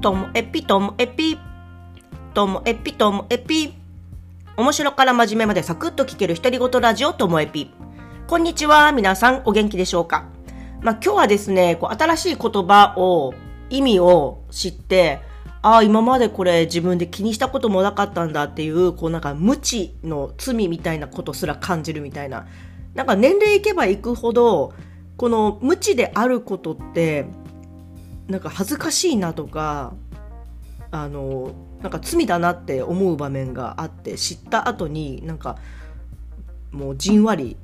[0.00, 1.38] ともえぴともえぴ
[2.32, 3.74] ともえぴともえぴ
[4.56, 7.70] 面白から真面目までサクッと聞ける独り言ラジオともえぴ
[8.26, 10.24] こんにちは皆さんお元気でしょうか？
[10.80, 13.34] まあ今日はですねこう新しい言葉を
[13.68, 15.20] 意味を知って
[15.60, 22.46] ああ今までこれ自分で気にしたこともなかったんだっていうこうなんか無知の罪みたいなことすら感じるみたいな。
[22.94, 24.72] なんか年齢いけばいくほど
[25.18, 27.26] この無知であることって
[28.30, 29.92] なんか恥ずかしいなとか
[30.90, 31.52] あの
[31.82, 35.58] なんか罪だなって思う場面があって知った後になんか
[36.70, 37.56] もうじんわり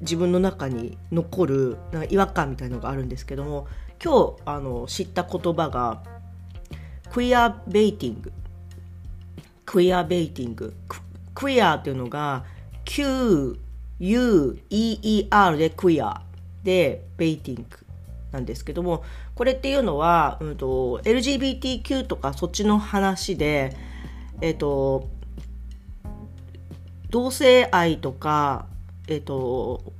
[0.00, 3.66] 自分の中に残るなんか違和感みたいのがあるんですけども
[4.02, 6.02] 今日あの知った言葉が
[7.12, 8.32] クイアベイティング。
[9.66, 10.74] クイアベイティング。
[11.34, 12.44] クイアっていうのが
[12.86, 13.58] QUEER
[15.56, 16.22] でクイア。
[16.64, 17.81] でベイティング。
[18.32, 19.04] なんですけども
[19.34, 23.76] これっていうのは、うんと、LGBTQ とかそっちの話で、
[24.40, 25.08] えっ、と、
[27.10, 28.66] 同性愛とか、
[29.06, 29.92] えっ、と、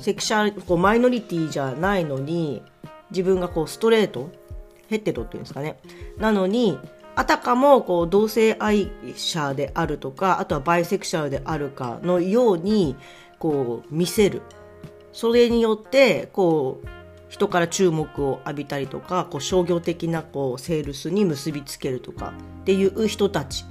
[0.00, 2.62] セクシャルこうマイノリティじゃないのに
[3.10, 4.30] 自分がこうストレート
[4.88, 5.78] ヘッテロっていうんですかね。
[6.18, 6.78] なのに
[7.16, 12.96] あたかもこう同性愛者であるとかあとはバイセクシャルであるかのように
[13.38, 14.42] こう見せる。
[15.12, 16.97] それによってこう
[17.28, 23.64] 人から注目を浴びたりとかこう商業的なこうセールスに結びつけるとかっていう人たち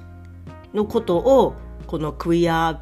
[0.74, 1.54] のことを
[1.86, 2.80] このクイア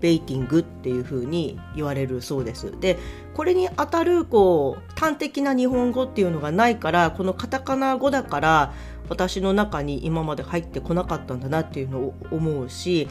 [0.00, 2.72] ベイティングっていうふうに言われるそうです。
[2.80, 2.98] で
[3.34, 8.72] これにあたるこう端的な日本語っていうのがないからこのカタカナ語だから
[9.08, 13.08] 私の中に今まで入ってこなかったんだなっていうのを思うし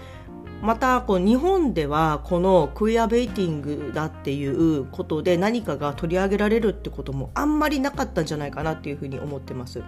[0.66, 9.84] またこう日本ではこのクイアベイティングだっていうことで何かが取り上げられるってこともあんまりなかったんじゃないかなっていうふうに思ってます。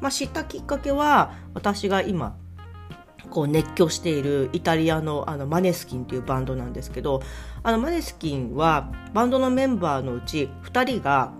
[0.00, 2.36] まあ、知ったきっかけは私が今
[3.30, 7.20] こう熱狂しているイタリアのあのマネスキンというバンドなんですけど
[7.62, 11.32] あのマネスキンはバンドのメンバーのうち2人が、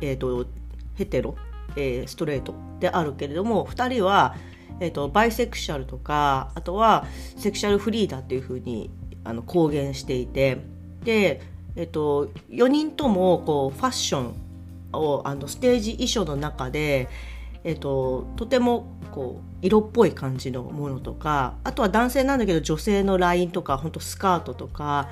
[0.00, 0.46] えーと、
[0.94, 1.36] ヘテロ、
[1.76, 4.34] えー、ストレートであるけれども2人は
[4.80, 8.90] えーと、バイセクシャルとかあとはセクシャルフリーだっていうふうに
[9.24, 10.58] あの公言していて
[11.04, 11.42] で、
[11.76, 14.34] えーと、4人ともこうファッション
[14.92, 17.08] をあのステージ衣装の中で、
[17.62, 25.08] えーと、とてもこう色っぽい感じのものとかあとは男性なんだけど女性のラインとか本当スカートとか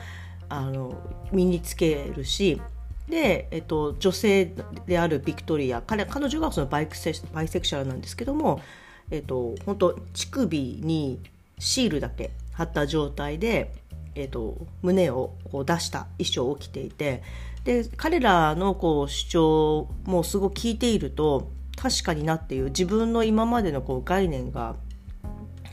[0.49, 0.95] あの
[1.31, 2.61] 身につけるし
[3.09, 4.53] で、えっと、女性
[4.87, 8.61] であるビクトリア彼彼女がそのバイクセバイセクシャルなんですけども
[9.11, 11.21] えっ、と本当乳首に
[11.59, 13.73] シールだけ貼った状態で、
[14.15, 17.23] えっと、胸をこう出した衣装を着ていて
[17.65, 24.75] で彼らのこう主張もすごく聞いていると確かになっていう自分の今までのこう概念が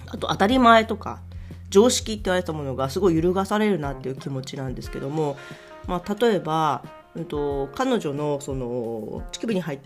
[0.08, 1.22] あと当たり前とか
[1.70, 5.36] 常識って言われたものがすごい揺るがされるなっていう気持ちなんですけども、
[5.88, 6.84] まあ、例えば、
[7.16, 9.78] うんと、彼女のその乳首に貼っ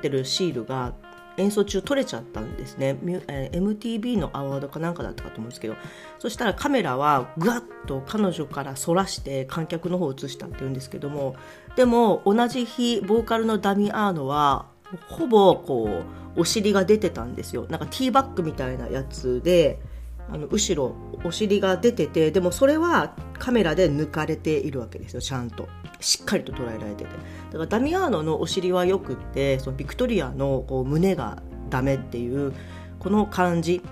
[0.00, 0.92] てるシールが
[1.36, 2.98] 演奏中撮れちゃったんですね、
[3.28, 5.76] え MTV のアワードかなんかだったかと思うんですけど。
[6.18, 11.34] そしたらカメラはぐわっと彼女から反らして観客の方を映したっていうんですけども。
[11.76, 14.66] でも同じ日ボーカルのダミアーノは
[15.08, 16.02] ほぼこ
[16.36, 17.66] うお尻が出てたんですよ。
[17.68, 19.80] なんかティーバッグみたいなやつで。
[20.32, 20.94] あの後ろ
[21.24, 25.68] お尻が出ててでもそれはカメラで抜かれているわけですよちゃんと。
[26.00, 27.10] しっかりと捉えられてて。
[27.10, 27.10] だ
[27.52, 32.52] からダミアーノのお尻はよくってそのビクトリアのこう胸がダメっていう
[32.98, 33.82] この感じ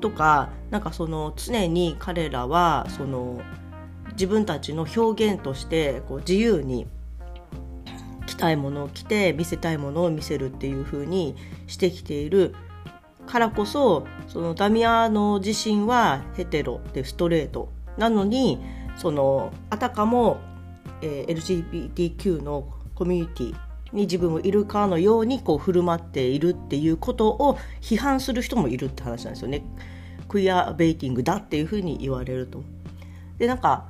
[0.00, 3.40] とかなんかその常に彼らはその
[4.12, 6.86] 自分たちの表現としてこう自由に
[8.26, 11.36] 着たいものを着て見せたいものを見せるっていう風に
[11.66, 12.54] してきている
[13.30, 18.58] からこそそのダミアーノ自身はヘテロでストレートなのに
[18.96, 20.40] そのあたかも、
[21.00, 29.62] えー、LGBTQ のコミュニティに自分もいるかのようにこう振る舞っているっていうことを批判する人もいるって話なんですよね。
[30.28, 32.62] クイアベイティングだっていうふうに言われると。
[33.38, 33.88] でなんか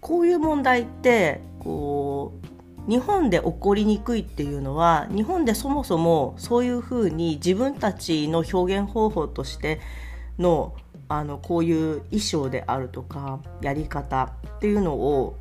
[0.00, 2.46] こういう問題ってこう
[2.88, 9.80] 日本で起こりにくいっていうのは日本でそもそもそういうふうに自分たちの表現方法として
[10.38, 10.74] の
[11.10, 15.38] あのこういう衣装であるとかやり方っていうのを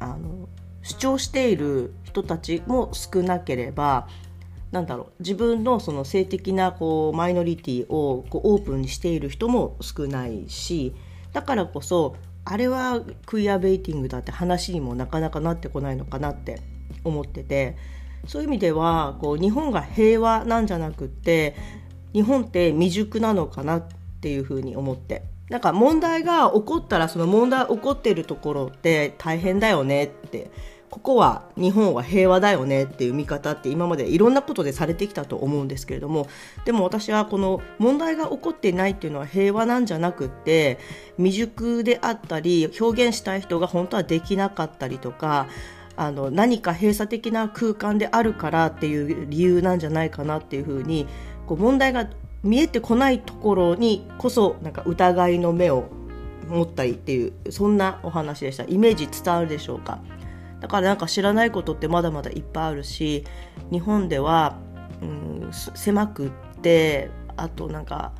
[0.00, 0.48] あの
[0.82, 4.08] 主張している人たちも少なければ
[4.70, 10.94] なんだろう自分のその性的なこうマイノリティをこうオープンにしている人も少ないし
[11.32, 12.16] だからこそ
[12.50, 16.60] あれはクイアベイティングだって話にもなかなかなってこないのかなって
[17.04, 17.76] 思ってて
[18.26, 21.54] そういう意味ではこう日本が平和なんじゃなくって
[22.14, 23.82] 日本って未熟なのかなっ
[24.22, 25.22] ていうふうに思って。
[25.50, 30.50] なんか問題が起こったらその問題起こってるところって大変だよねって
[30.90, 36.28] ここは日本は平和だよねっていう見方って今までいろんなことでされてきたと思うんですけれども
[36.64, 40.78] でも私はこの問題が起こっていないっていうのは平和なんじゃなくって
[41.16, 45.46] 未熟であったり表現したい人が本当はできなかったりとか
[45.96, 51.06] あの何か閉鎖的な空間であるからっていう理由なんじゃないかなっていうふうに
[51.46, 52.08] こう問題が
[52.42, 55.88] 見えてこないところにこそなんか疑いの目を
[56.46, 58.64] 持ったりっていうそんなお話でした。
[58.64, 59.98] イメージ伝わるでしょうか？
[60.60, 63.24] だからなんか知らないことってまだまだいっぱいあるし
[63.70, 64.58] 日本では、
[65.00, 68.12] うん、狭くってあとなんか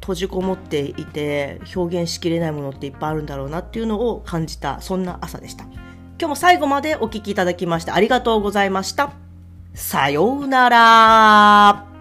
[0.00, 5.64] 閉じこもっていて表現しきれないものっていっぱいあるんだろうなっていうのを感じたそんな朝でした。
[5.64, 9.12] 今日も最後までお聴きいただきましてありがとうございました。
[9.74, 11.91] さようなら。